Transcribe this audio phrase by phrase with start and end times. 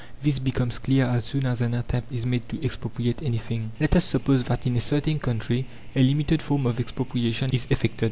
[0.23, 3.71] This becomes clear as soon as an attempt is made to expropriate anything.
[3.79, 7.99] Let us suppose that in a certain country a limited form of expropriation is effected.